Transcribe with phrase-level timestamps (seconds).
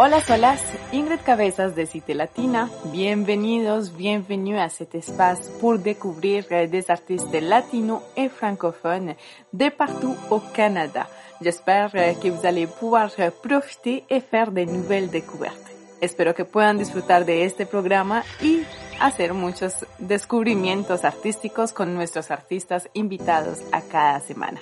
[0.00, 0.62] Hola, solas,
[0.92, 2.70] Ingrid Cabezas de Cité Latina.
[2.92, 9.16] Bienvenidos, bienvenue à cet espace pour découvrir des artistes latinos et francophones
[9.52, 11.08] de partout au Canada.
[11.40, 13.10] J'espère que vous allez pouvoir
[13.42, 15.68] profiter et faire de nouvelles découvertes.
[16.00, 18.62] Espero que puedan disfrutar de este programa y
[19.00, 24.60] hacer muchos descubrimientos artísticos con nuestros artistas invitados a cada semana.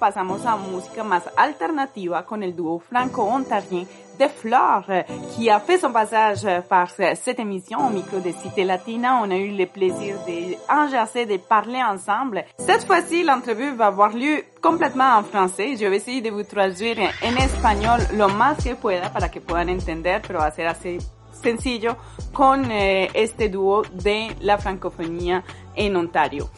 [0.00, 3.86] Pasamos a música más alternativa con el dúo franco-ontarien
[4.18, 5.04] de Flore,
[5.36, 9.20] qui a fait son passage par cette émission au micro de Cité Latina.
[9.22, 12.46] On a eu le plaisir d'engercer, de parler ensemble.
[12.56, 15.76] Cette fois-ci, l'entrevue va avoir lieu complètement en français.
[15.76, 19.68] Je vais essayer de vous traduire en espagnol lo más que pueda para que puedan
[19.68, 20.96] entender, pero va a así
[21.42, 21.96] sencillo
[22.32, 26.48] con eh, este dúo de la francofonía en Ontario.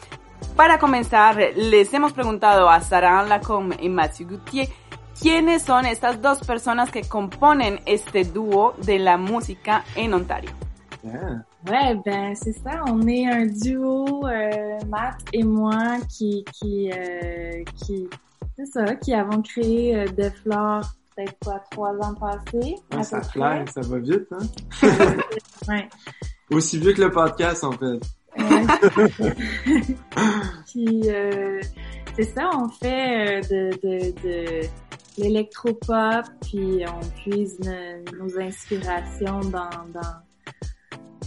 [0.55, 4.69] Para comenzar, les hemos preguntado a Sarah Lacombe y Mathieu Goutier
[5.19, 10.51] quiénes son estas dos personas que componen este dúo de la música en Ontario.
[11.03, 11.45] Yeah.
[11.67, 12.83] Ouais, ben c'est ça.
[12.87, 18.07] On est un duo, euh, Matt et moi, qui qui euh, qui
[18.57, 22.75] c'est ça, qui avons créé euh, fleurs peut-être quoi trois ans passés.
[22.91, 24.45] Ouais, ça peu fly, ça va vite, hein?
[25.67, 25.89] Ouais.
[26.51, 27.99] Aussi vieux que le podcast, en fait.
[30.67, 31.61] Puis euh,
[32.15, 34.67] c'est ça, on fait euh, de, de, de
[35.17, 40.21] l'électropop, puis on puise no- nos inspirations dans dans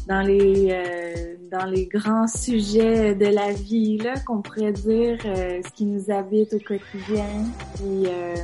[0.09, 5.61] dans les euh, dans les grands sujets de la vie là qu'on pourrait dire euh,
[5.65, 7.45] ce qui nous habite au quotidien.
[7.85, 8.35] Euh,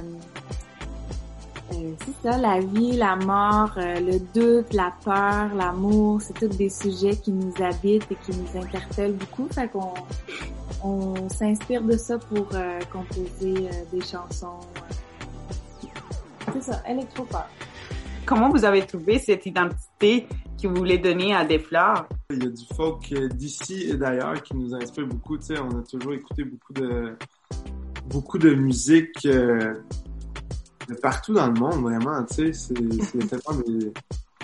[1.72, 6.56] euh, c'est ça, la vie, la mort, euh, le doute, la peur, l'amour, c'est tous
[6.56, 9.48] des sujets qui nous habitent et qui nous interpellent beaucoup.
[9.50, 9.94] Fait qu'on
[10.84, 14.60] on s'inspire de ça pour euh, composer euh, des chansons.
[16.52, 17.44] C'est ça, électropop.
[18.26, 20.26] Comment vous avez trouvé cette identité
[20.60, 22.06] que vous voulez donner à des fleurs?
[22.30, 25.38] Il y a du folk d'ici et d'ailleurs qui nous inspire beaucoup.
[25.38, 27.16] Tu sais, on a toujours écouté beaucoup de
[28.06, 29.74] beaucoup de musique euh,
[30.92, 32.22] de partout dans le monde, vraiment.
[32.24, 32.74] Tu sais, c'est
[33.28, 33.92] tellement des,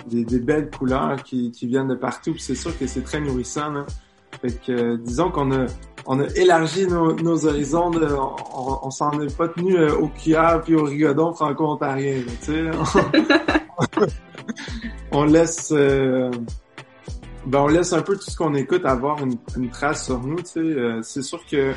[0.07, 2.33] des, des belles couleurs qui, qui viennent de partout.
[2.33, 3.71] Puis c'est sûr que c'est très nourrissant.
[3.71, 3.85] Là.
[4.41, 5.65] Fait que euh, disons qu'on a
[6.05, 7.89] on a élargi nos, nos horizons.
[7.89, 12.21] De, on on s'en est pas tenu euh, au cuillère puis au rigodon franco-ontarien.
[12.41, 12.71] Tu sais,
[15.11, 16.31] on, on laisse euh,
[17.45, 20.37] ben on laisse un peu tout ce qu'on écoute avoir une, une trace sur nous.
[20.37, 21.73] Tu sais, c'est sûr que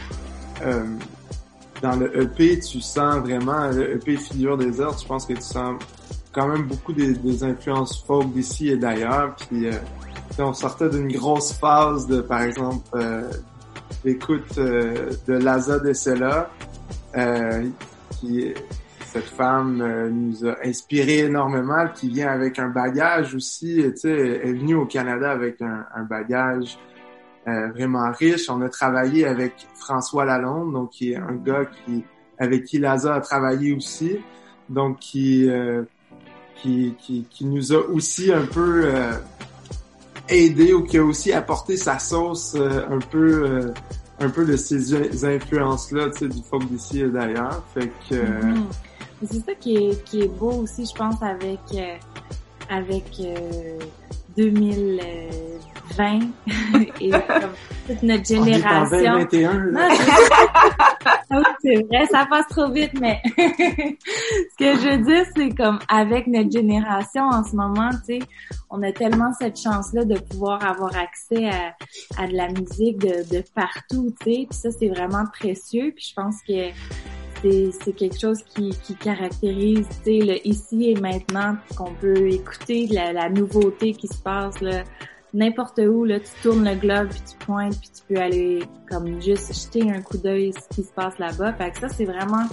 [1.83, 4.97] dans le EP, tu sens vraiment le EP figure des heures.
[4.99, 5.83] Je pense que tu sens
[6.33, 9.37] quand même beaucoup des, influences folk d'ici et d'ailleurs.
[9.37, 9.73] Puis euh,
[10.39, 13.31] on sortait d'une grosse phase de, par exemple, euh,
[14.05, 16.51] d'écoute euh, de Laza de Sella,
[17.17, 17.69] euh,
[18.11, 18.55] qui
[19.13, 24.41] cette femme euh, nous a inspiré énormément, qui vient avec un bagage aussi, tu sais,
[24.43, 26.79] est venue au Canada avec un, un bagage
[27.49, 28.49] euh, vraiment riche.
[28.49, 32.05] On a travaillé avec François Lalonde, donc qui est un gars qui
[32.39, 34.19] avec qui Laza a travaillé aussi,
[34.69, 35.83] donc qui euh,
[36.57, 39.13] qui, qui, qui, nous a aussi un peu euh,
[40.29, 43.75] aidé ou qui a aussi apporté sa sauce euh, un peu euh,
[44.21, 47.65] un peu de ces influences-là tu sais, du folk d'ici et d'ailleurs.
[47.75, 48.15] Fait que.
[48.15, 48.65] Euh, mm-hmm.
[49.25, 51.61] C'est ça qui est, qui est beau aussi, je pense, avec
[52.69, 53.21] avec
[54.37, 55.01] 2000
[55.97, 56.21] 20
[57.01, 57.53] et comme
[57.87, 59.27] toute notre génération.
[61.63, 66.27] C'est vrai, ça passe trop vite, mais ce que je veux dire, c'est comme avec
[66.27, 68.27] notre génération en ce moment, tu sais,
[68.71, 71.49] on a tellement cette chance-là de pouvoir avoir accès
[72.19, 76.15] à, de la musique de, partout, tu sais, puis ça, c'est vraiment précieux, puis je
[76.15, 76.71] pense que
[77.43, 83.29] c'est quelque chose qui, qui caractérise le ici et maintenant qu'on peut écouter la, la
[83.29, 84.85] nouveauté qui se passe là,
[85.35, 89.21] n'importe où, là, tu tournes le globe, puis tu pointes, puis tu peux aller comme
[89.21, 91.53] juste jeter un coup d'œil ce qui se passe là-bas.
[91.55, 92.47] Fait que ça, c'est vraiment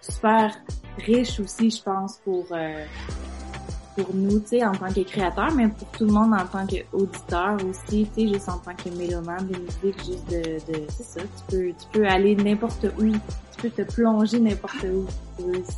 [0.00, 0.54] super
[0.98, 2.84] riche aussi, je pense, pour euh,
[3.96, 6.66] pour nous, tu sais, en tant que créateurs, mais pour tout le monde en tant
[6.66, 11.02] qu'auditeur aussi, tu sais, juste en tant que mélomane de musique, juste de, de c'est
[11.02, 13.12] ça, tu peux, tu peux aller n'importe où,
[13.60, 15.06] peux te plonger n'importe où.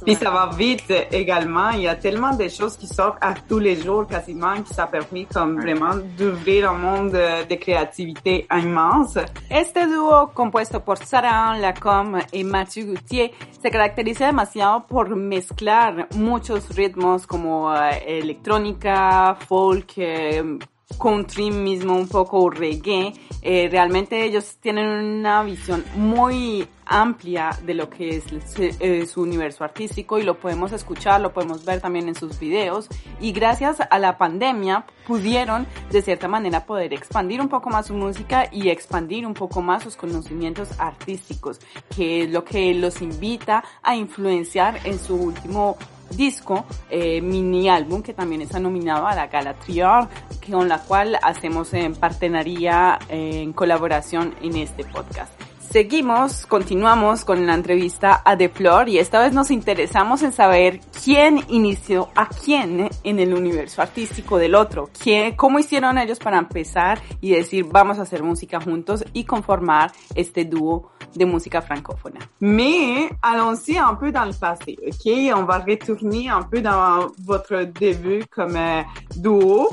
[0.04, 1.70] Puis ça va vite également.
[1.70, 4.86] Il y a tellement de choses qui sortent à tous les jours quasiment qui ça
[4.86, 9.18] permet comme vraiment d'ouvrir un monde de, de creatividad immense.
[9.48, 13.30] Este dúo compuesto por Sarah Lacombe y Mathieu Gauthier
[13.60, 20.58] se caracteriza demasiado por mezclar muchos ritmos como eh, electrónica, folk, eh,
[20.98, 23.12] country mismo, un poco reggae.
[23.42, 28.24] Eh, realmente ellos tienen una visión muy amplia de lo que es
[28.58, 32.88] eh, su universo artístico y lo podemos escuchar, lo podemos ver también en sus videos
[33.20, 37.94] y gracias a la pandemia pudieron de cierta manera poder expandir un poco más su
[37.94, 41.60] música y expandir un poco más sus conocimientos artísticos,
[41.96, 45.76] que es lo que los invita a influenciar en su último
[46.16, 50.08] disco, eh, mini álbum, que también está nominado a la Gala Trior,
[50.50, 55.32] con la cual hacemos en partenaría, en colaboración en este podcast.
[55.72, 60.80] Seguimos, continuamos con la entrevista a The Flor y esta vez nos interesamos en saber
[61.02, 66.36] quién inició a quién en el universo artístico del otro, quién, cómo hicieron ellos para
[66.36, 72.18] empezar y decir vamos a hacer música juntos y conformar este dúo de música francophone.
[72.40, 75.34] Mais allons-y un peu dans le passé, ok?
[75.34, 78.82] On va retourner un peu dans votre début comme euh,
[79.16, 79.70] duo.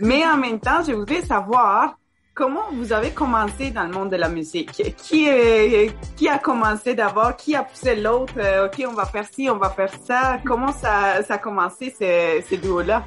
[0.00, 1.98] Mais en même temps, je voudrais savoir
[2.34, 4.72] Comment vous avez commencé dans le monde de la musique?
[4.96, 5.28] Qui,
[6.16, 7.36] qui a commencé d'abord?
[7.36, 8.34] Qui a poussé l'autre?
[8.38, 10.38] Euh, OK, on va faire ci, on va faire ça.
[10.44, 13.04] Comment ça, ça a commencé, ces, ces duos-là?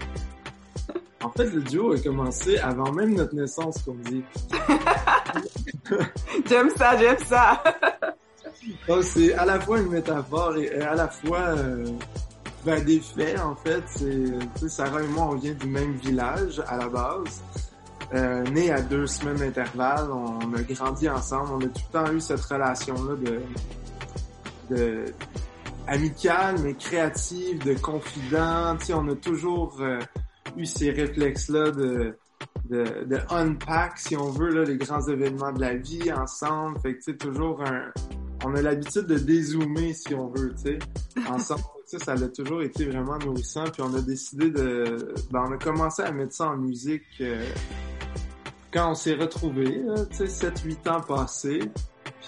[1.21, 4.24] En fait, le duo a commencé avant même notre naissance, comme dit.
[6.47, 7.62] j'aime ça, j'aime ça.
[9.01, 11.85] c'est à la fois une métaphore et à la fois euh,
[12.63, 13.83] ben, des faits, en fait.
[13.88, 17.41] C'est, Sarah et moi, on vient du même village à la base.
[18.13, 22.12] Euh, né à deux semaines d'intervalle, on a grandi ensemble, on a tout le temps
[22.13, 23.42] eu cette relation-là de,
[24.75, 25.06] de
[25.88, 28.77] amicale, mais créative, de confident.
[28.77, 30.00] Tu on a toujours euh,
[30.56, 32.18] eu ces réflexes-là de,
[32.69, 36.80] de, de, unpack, si on veut, là, les grands événements de la vie ensemble.
[36.81, 37.92] Fait que, tu sais, toujours un...
[38.45, 40.80] On a l'habitude de dézoomer, si on veut, tu sais,
[41.30, 41.62] ensemble.
[41.86, 43.63] ça, ça a toujours été vraiment nourrissant.
[43.63, 45.13] Puis on a décidé de...
[45.31, 47.03] Ben, on a commencé à mettre ça en musique...
[47.21, 47.44] Euh,
[48.72, 49.81] quand on s'est retrouvés,
[50.12, 51.72] tu sais, 7-8 ans passés,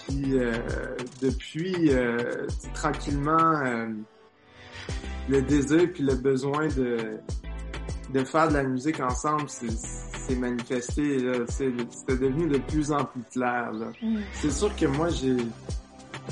[0.06, 0.52] puis euh,
[1.20, 3.88] depuis, euh, tranquillement, euh,
[5.28, 7.18] le désir puis le besoin de,
[8.12, 11.18] de faire de la musique ensemble s'est manifesté.
[11.48, 13.70] C'était devenu de plus en plus clair.
[14.02, 14.18] Mm.
[14.34, 15.36] C'est sûr que moi, j'ai...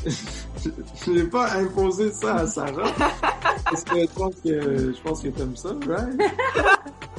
[0.06, 2.92] je n'ai pas imposé ça à Sarah.
[3.70, 6.20] Parce que je pense que je pense que t'aimes ça, right?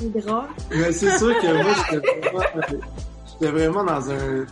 [0.72, 2.44] Mais c'est sûr que moi, j'étais vraiment,
[3.28, 4.46] j'étais vraiment dans un,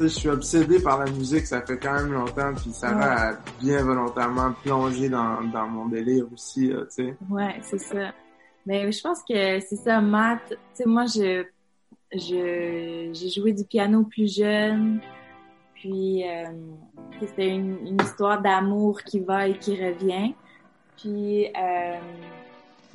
[0.00, 3.82] je suis obsédé par la musique, ça fait quand même longtemps, puis ça va bien
[3.82, 7.16] volontairement plonger dans, dans mon délire aussi, tu sais.
[7.28, 8.12] Ouais, c'est ça.
[8.66, 10.40] Mais je pense que c'est ça, Matt.
[10.48, 11.44] Tu sais, moi, je,
[12.12, 15.00] je, j'ai joué du piano plus jeune,
[15.74, 16.44] puis euh,
[17.20, 20.34] c'était une, une histoire d'amour qui va et qui revient.
[20.98, 21.98] Puis euh,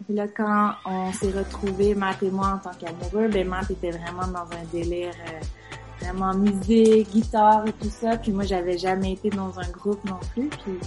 [0.05, 3.91] puis là, quand on s'est retrouvés, Matt et moi, en tant qu'amoureux, ben Matt était
[3.91, 5.39] vraiment dans un délire euh,
[6.05, 8.17] vraiment musique, guitare et tout ça.
[8.17, 10.49] Puis moi, j'avais jamais été dans un groupe non plus.
[10.49, 10.79] Puis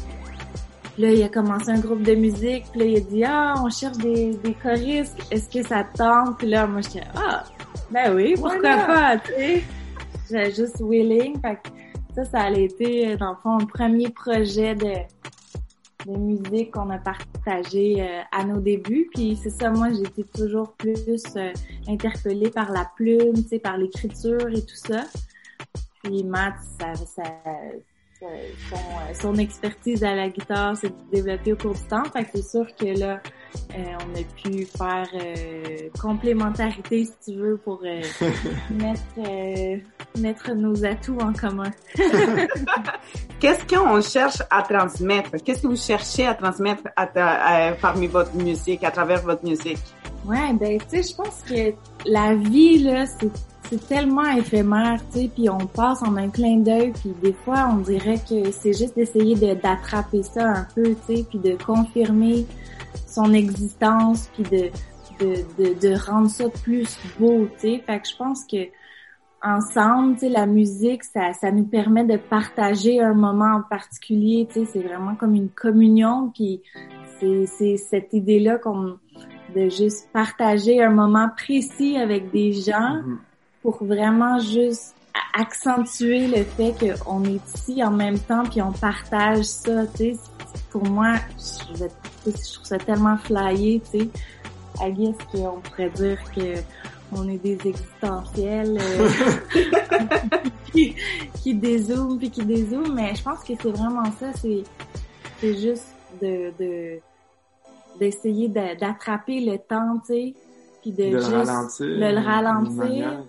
[0.99, 2.65] là, il a commencé un groupe de musique.
[2.73, 5.17] Puis là, il a dit, ah, on cherche des, des choristes.
[5.31, 6.39] Est-ce que ça tente?
[6.39, 7.45] Puis là, moi, j'étais, ah,
[7.91, 9.65] ben oui, pourquoi pas, tu sais.
[10.29, 11.41] J'étais juste willing.
[11.41, 11.69] Fait que
[12.15, 14.93] ça, ça a été, dans le fond, un premier projet de
[16.15, 19.09] de musique qu'on a partagé euh, à nos débuts.
[19.15, 21.53] Puis c'est ça, moi j'étais toujours plus euh,
[21.89, 25.05] interpellée par la plume, tu sais, par l'écriture et tout ça.
[26.03, 27.23] Puis Matt, ça, ça,
[28.21, 32.05] son, euh, son, expertise à la guitare s'est développée au cours du temps.
[32.05, 33.21] Fait que c'est sûr que là,
[33.75, 38.03] euh, on a pu faire euh, complémentarité, si tu veux, pour euh,
[38.71, 39.83] mettre,
[40.21, 41.71] mettre nos atouts en commun.
[43.41, 45.31] Qu'est-ce qu'on cherche à transmettre?
[45.45, 46.83] Qu'est-ce que vous cherchez à transmettre
[47.81, 49.79] parmi votre musique, à travers votre musique?
[50.25, 53.05] Ouais, ben, tu sais, je pense que la vie, là,
[53.69, 57.69] c'est tellement éphémère, tu sais, puis on passe en un clin d'œil, puis des fois
[57.73, 62.47] on dirait que c'est juste d'essayer d'attraper ça un peu, tu sais, puis de confirmer
[63.07, 64.71] son existence, puis de,
[65.21, 67.83] de, de, de, rendre ça plus beau, tu sais.
[67.87, 68.69] Fait que je pense que
[69.47, 74.49] ensemble, tu sais, la musique, ça, ça nous permet de partager un moment en particulier,
[74.51, 76.63] tu sais, c'est vraiment comme une communion, puis
[77.21, 78.99] c'est cette idée-là qu'on
[79.55, 83.17] de juste partager un moment précis avec des gens mm-hmm.
[83.63, 84.95] pour vraiment juste
[85.33, 90.17] accentuer le fait qu'on est ici en même temps puis on partage ça, tu sais.
[90.71, 91.85] Pour moi, je,
[92.27, 94.09] je trouve ça tellement flyé, tu sais.
[94.81, 96.61] I guess qu'on pourrait dire que
[97.13, 99.09] on est des existentiels euh,
[100.73, 100.95] qui,
[101.43, 104.63] qui dézooment puis qui dézooment, mais je pense que c'est vraiment ça, c'est
[105.41, 107.01] c'est juste de
[107.99, 110.35] d'essayer d'attraper le temps, tu sais,
[110.83, 111.87] puis de, de juste le ralentir.
[111.87, 113.25] le, le ralentir,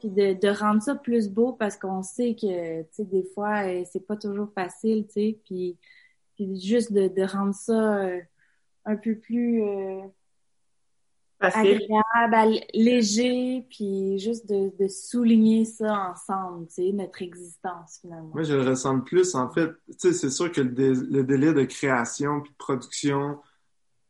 [0.00, 3.66] puis de, de rendre ça plus beau parce qu'on sait que, tu sais, des fois,
[3.66, 5.76] euh, c'est pas toujours facile, tu sais, puis,
[6.34, 8.20] puis juste de, de rendre ça euh,
[8.84, 10.00] un peu plus euh,
[11.40, 11.80] Facile.
[12.16, 18.30] agréable, léger, puis juste de, de souligner ça ensemble, tu sais, notre existence finalement.
[18.34, 19.70] Moi, je le ressens plus, en fait.
[19.86, 23.38] Tu sais, c'est sûr que le, dé- le délai de création puis de production,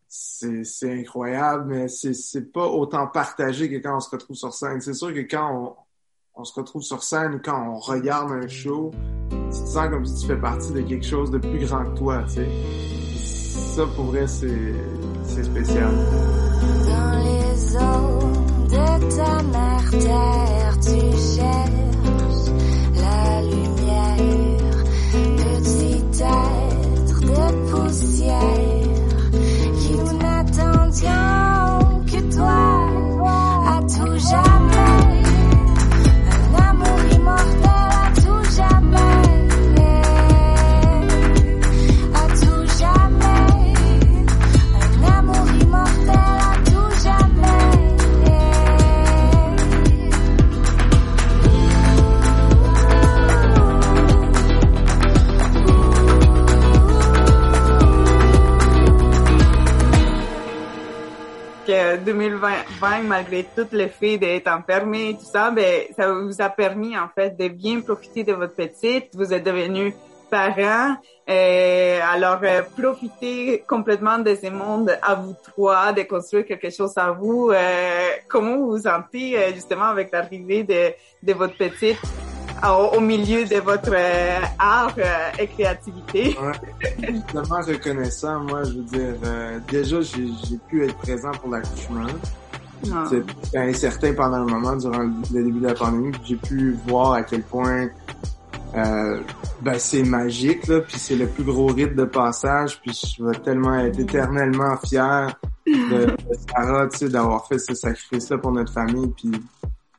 [0.08, 0.64] c'est,
[1.00, 4.80] incroyable, mais c'est, pas autant partagé que quand on se retrouve sur scène.
[4.80, 5.76] C'est sûr que quand
[6.34, 8.90] on, on se retrouve sur scène ou quand on regarde un show,
[9.30, 11.98] tu te sens comme si tu fais partie de quelque chose de plus grand que
[11.98, 12.48] toi, tu sais.
[13.76, 14.74] Ça, pour vrai, c'est,
[15.24, 15.92] c'est spécial.
[16.68, 18.18] Dans les eaux
[18.68, 21.00] de ta mère terre, tu
[21.34, 22.48] cherches
[22.94, 24.78] la lumière.
[25.36, 28.88] Petit être de poussière,
[62.88, 67.08] 2020, malgré tout le fait d'être enfermé tout ça, ben, ça vous a permis, en
[67.14, 69.10] fait, de bien profiter de votre petite.
[69.14, 69.94] Vous êtes devenus
[70.30, 70.96] parents.
[71.28, 76.96] Euh, alors, euh, profitez complètement de ce monde à vous trois, de construire quelque chose
[76.96, 77.50] à vous.
[77.50, 81.98] Euh, comment vous vous sentez, euh, justement, avec l'arrivée de, votre petite
[82.94, 84.94] au, milieu de votre euh, art
[85.38, 86.36] et créativité?
[87.32, 89.14] tellement reconnaissant, moi, je veux dire,
[89.70, 92.06] déjà, j'ai pu être présent pour l'accouchement.
[92.92, 93.04] Ah.
[93.10, 97.12] C'était incertain pendant le moment, durant le début de la pandémie, puis j'ai pu voir
[97.12, 97.88] à quel point
[98.74, 99.20] euh,
[99.62, 103.38] ben, c'est magique, là, puis c'est le plus gros rite de passage, puis je vais
[103.40, 106.16] tellement être éternellement fier de, de
[106.50, 109.32] Sarah, tu sais, d'avoir fait ce sacrifice-là pour notre famille, puis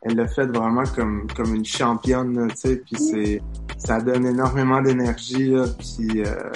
[0.01, 3.41] elle l'a fait vraiment comme comme une championne, tu sais, puis c'est
[3.77, 6.51] ça donne énormément d'énergie, là, puis euh,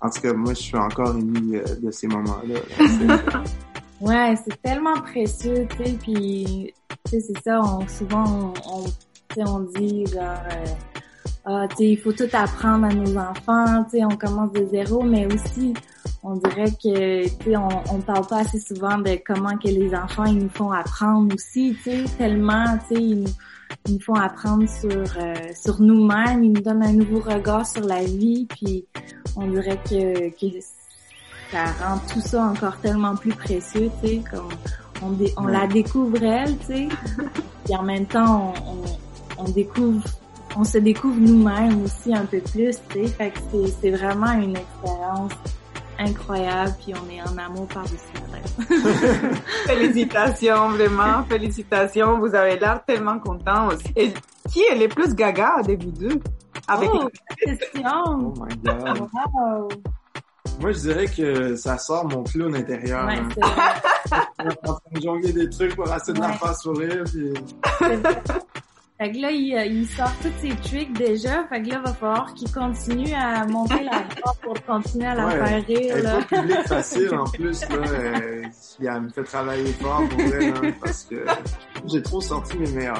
[0.00, 2.60] en tout cas, moi, je suis encore ému euh, de ces moments-là.
[3.06, 3.42] là.
[4.00, 8.86] Ouais, c'est tellement précieux, tu sais, puis tu sais, c'est ça, on, souvent on,
[9.36, 10.64] on, on dit genre, euh,
[11.44, 14.64] ah, tu sais, il faut tout apprendre à nos enfants, tu sais, on commence de
[14.66, 15.74] zéro, mais aussi,
[16.22, 19.94] on dirait que, tu sais, on, on parle pas assez souvent de comment que les
[19.94, 23.30] enfants, ils nous font apprendre aussi, tu sais, tellement, tu sais, ils nous,
[23.86, 27.84] ils nous font apprendre sur, euh, sur nous-mêmes, ils nous donnent un nouveau regard sur
[27.84, 28.86] la vie, puis
[29.36, 30.60] on dirait que, que
[31.50, 34.48] ça rend tout ça encore tellement plus précieux, tu sais, comme
[35.02, 35.52] on, dé- on Ouais.
[35.52, 36.88] la découvre elle, tu sais,
[37.64, 40.02] puis en même temps on, on, on découvre,
[40.56, 44.32] on se découvre nous-mêmes aussi un peu plus, tu sais, fait que c'est, c'est vraiment
[44.32, 45.32] une expérience
[45.98, 49.36] incroyable, puis on est en amour par-dessus la tête.
[49.66, 52.18] Félicitations, vraiment, félicitations.
[52.18, 53.84] Vous avez l'air tellement content aussi.
[53.96, 54.12] Et
[54.50, 56.18] qui est le plus gaga de vous deux?
[56.66, 57.82] Avec Oh, question!
[58.08, 59.00] Oh my god.
[59.34, 59.68] Wow!
[60.60, 63.06] Moi, je dirais que ça sort mon clown intérieur.
[63.06, 63.28] Ouais, hein.
[63.34, 63.62] c'est vrai.
[64.66, 66.36] En train de jongler des trucs pour essayer de la Ouais.
[66.38, 67.04] faire sourire.
[67.04, 67.32] Puis...
[68.98, 71.44] Fait que là, il, euh, il sort tous ses tricks déjà.
[71.48, 75.26] Fait que là, va falloir qu'il continue à monter la barre pour continuer à la
[75.26, 75.32] Ouais.
[75.46, 76.18] faire rire, Elle là.
[76.28, 77.60] pas public facile en plus.
[77.62, 78.42] Là, euh,
[78.80, 80.48] elle me fait travailler fort pour vrai.
[80.48, 81.24] hein, parce que
[81.86, 82.94] j'ai trop sorti mes hein.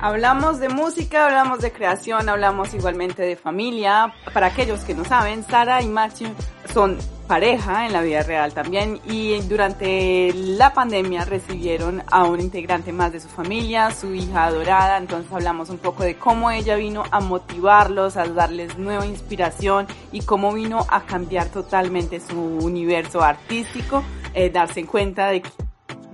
[0.00, 4.12] Hablamos de música, hablamos de creación, hablamos igualmente de familia.
[4.32, 6.28] Para aquellos que no saben, Sara y Matthew
[6.72, 12.92] son pareja en la vida real también y durante la pandemia recibieron a un integrante
[12.92, 17.02] más de su familia, su hija adorada, entonces hablamos un poco de cómo ella vino
[17.10, 24.02] a motivarlos, a darles nueva inspiración y cómo vino a cambiar totalmente su universo artístico,
[24.34, 25.63] eh, darse cuenta de que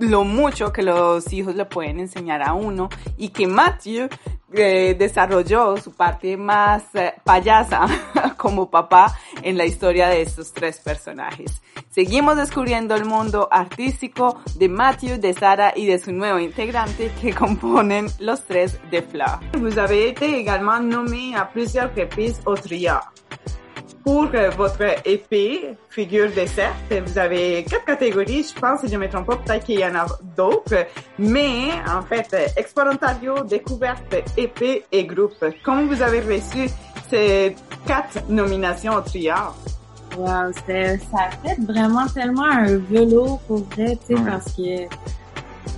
[0.01, 4.09] lo mucho que los hijos le pueden enseñar a uno y que Matthew
[4.51, 7.85] eh, desarrolló su parte más eh, payasa
[8.37, 11.61] como papá en la historia de estos tres personajes.
[11.89, 17.33] Seguimos descubriendo el mundo artístico de Matthew, de Sarah y de su nuevo integrante que
[17.35, 19.01] componen los tres de
[22.45, 23.01] au tria
[24.03, 26.73] pour euh, votre épée, figure dessert,
[27.05, 29.85] vous avez quatre catégories, je pense, si je ne me trompe pas, peut-être qu'il y
[29.85, 30.05] en a
[30.35, 30.85] d'autres,
[31.19, 35.43] mais en fait, euh, Exponentario, découverte, épée et groupe.
[35.63, 36.69] Comment vous avez reçu
[37.09, 37.55] ces
[37.85, 39.55] quatre nominations au triard?
[40.17, 44.29] Wow, c'était, ça a fait vraiment tellement un velours pour vrai, tu sais, Ouais.
[44.29, 44.95] parce que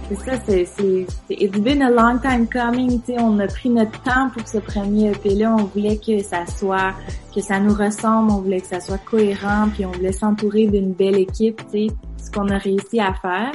[0.10, 3.48] c'est ça, c'est, c'est, c'est, it's been a long time coming, tu sais, on a
[3.48, 6.94] pris notre temps pour ce premier EP-là, on voulait que ça soit,
[7.34, 10.94] que ça nous ressemble, on voulait que ça soit cohérent, puis on voulait s'entourer d'une
[10.94, 13.52] belle équipe, tu sais, ce qu'on a réussi à faire.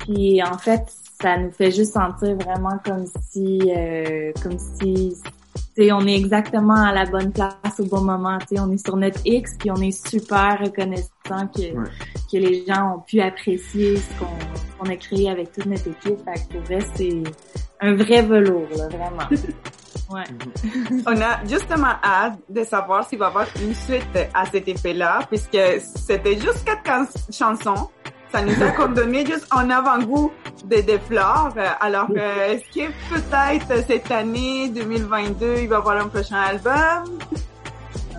[0.00, 0.82] Puis en fait,
[1.20, 5.14] ça nous fait juste sentir vraiment comme si, euh, comme si,
[5.76, 8.38] tu sais, on est exactement à la bonne place au bon moment.
[8.40, 11.88] Tu sais, on est sur notre X, puis on est super reconnaissant que Ouais.
[12.32, 14.39] que les gens ont pu apprécier ce qu'on
[14.80, 16.18] qu'on a créé avec toute notre équipe.
[16.24, 17.22] Fait que pour vrai, c'est
[17.80, 19.28] un vrai velours, là, vraiment.
[20.12, 20.24] Ouais.
[21.06, 25.20] On a justement hâte de savoir s'il va y avoir une suite à cet effet-là,
[25.28, 27.88] puisque c'était juste quatre can- chansons.
[28.32, 30.32] Ça nous a comme donné juste un avant-goût
[30.64, 31.54] de, de fleurs.
[31.80, 37.18] Alors, euh, est-ce que peut-être cette année 2022, il va y avoir un prochain album?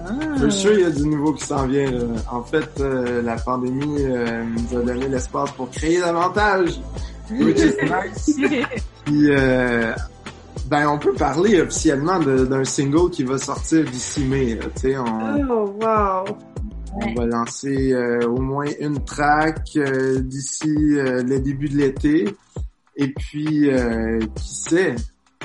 [0.07, 0.11] Ah.
[0.39, 1.89] C'est sûr, il y a du nouveau qui s'en vient.
[1.91, 1.99] là.
[2.31, 6.79] En fait, euh, la pandémie euh, nous a donné l'espace pour créer davantage,
[7.31, 8.35] which is nice.
[9.05, 9.93] Puis, euh,
[10.67, 14.55] ben, on peut parler officiellement d'un single qui va sortir d'ici mai.
[14.55, 14.65] là.
[14.75, 15.05] Tu sais, on,
[15.49, 16.25] Oh, wow!
[16.93, 19.77] on va lancer euh, au moins une track
[20.19, 22.35] d'ici le début de l'été.
[22.97, 24.95] Et puis, euh, qui sait,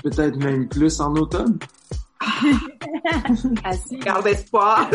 [0.03, 1.59] peut-être même plus en automne.
[3.93, 4.91] On garde espoir.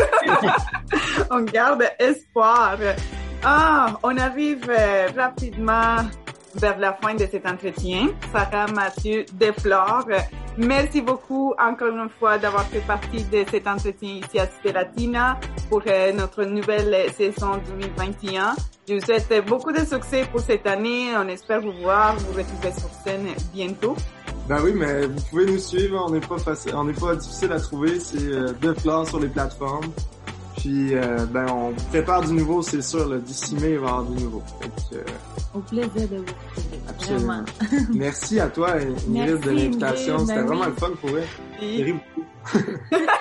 [1.30, 2.78] on garde espoir.
[3.42, 5.96] Ah, on arrive euh, rapidement
[6.54, 8.08] vers la fin de cet entretien.
[8.32, 10.08] Sarah Mathieu Desflores,
[10.58, 15.40] merci beaucoup encore une fois d'avoir fait partie de cet entretien ici à Cité Latina
[15.68, 18.54] pour euh, notre nouvelle saison 2021.
[18.88, 21.16] Je vous souhaite beaucoup de succès pour cette année.
[21.16, 23.96] On espère vous voir, vous retrouver sur scène bientôt.
[24.48, 27.52] Ben oui, mais vous pouvez nous suivre, on n'est pas facile, on n'est pas difficile
[27.52, 29.86] à trouver, c'est euh, De Fleurs sur les plateformes.
[30.56, 33.90] Puis euh, ben on prépare du nouveau, c'est sûr, là, d'ici mai il va y
[33.90, 34.42] avoir du nouveau.
[34.60, 35.04] Que, euh,
[35.54, 36.80] Au plaisir de vous retrouver.
[36.88, 37.42] Absolument.
[37.60, 37.86] Vraiment.
[37.94, 40.68] merci à toi Ingrid de l'invitation, c'était ben vraiment oui.
[40.68, 41.92] le fun pour elle.
[41.92, 42.24] Beaucoup.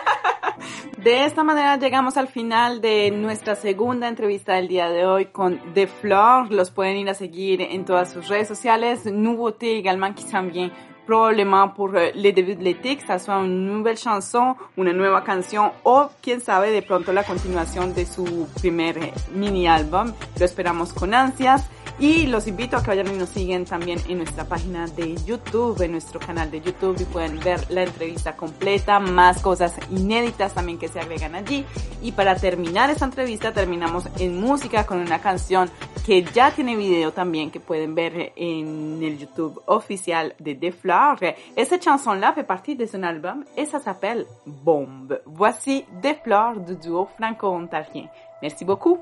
[1.03, 5.59] De esta manera llegamos al final de nuestra segunda entrevista del día de hoy con
[5.73, 6.51] The Flor.
[6.51, 9.11] Los pueden ir a seguir en todas sus redes sociales.
[9.11, 10.69] Nouveauté également qui s'en vient
[11.11, 15.25] probablement pour euh, le début de l'été, que ça soit une nouvelle chanson, una nueva
[15.25, 20.13] canción o quién sabe de pronto la continuación de su primer eh, mini álbum.
[20.39, 21.65] Lo esperamos con ansias.
[22.01, 25.79] Y los invito a que vayan y nos siguen también en nuestra página de YouTube,
[25.83, 30.79] en nuestro canal de YouTube y pueden ver la entrevista completa, más cosas inéditas también
[30.79, 31.63] que se agregan allí.
[32.01, 35.69] Y para terminar esta entrevista terminamos en música con una canción
[36.03, 41.35] que ya tiene video también que pueden ver en el YouTube oficial de The Fleur.
[41.55, 45.21] Esta chanson-là fait partie de son album et ça s'appelle Bombe.
[45.27, 48.09] Voici The Fleur du duo franco-ontarien.
[48.41, 48.97] Merci beaucoup.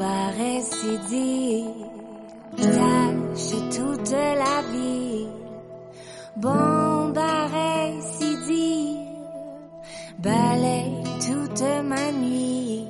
[0.00, 1.64] À récidive,
[2.56, 4.58] cache toute la.
[6.36, 8.96] Bombe à récidive,
[10.20, 12.86] balaye toute ma nuit.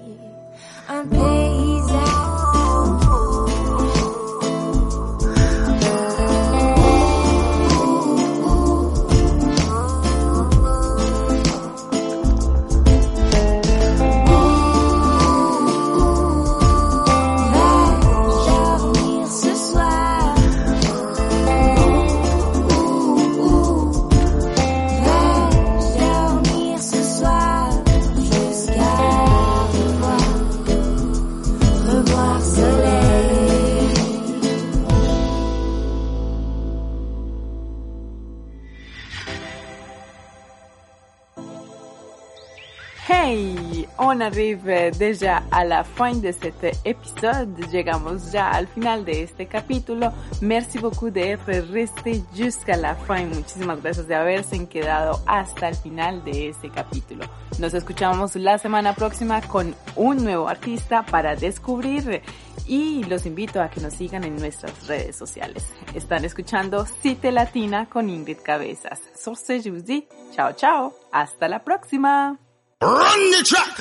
[44.29, 47.59] Arrive déjà à la fin de cet épisode.
[47.73, 50.11] Llegamos ya al final de este capítulo.
[50.43, 53.27] Merci beaucoup d'être resté jusqu'à la fin.
[53.27, 57.25] Muchísimas gracias de haberse quedado hasta el final de este capítulo.
[57.59, 62.23] Nos escuchamos la semana próxima con un nuevo artista para descubrir
[62.67, 65.67] y los invito a que nos sigan en nuestras redes sociales.
[65.95, 69.01] Están escuchando Cite Latina con Ingrid Cabezas.
[69.25, 70.93] Vous dis ciao ciao.
[71.13, 72.48] Hasta la próxima.
[72.81, 73.75] Run the track!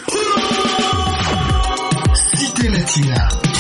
[2.34, 3.57] Cité Latina.